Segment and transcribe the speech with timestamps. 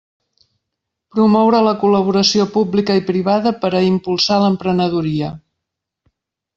[1.15, 5.35] Promoure la col·laboració publica i privada per a impulsar l'emprenedoria.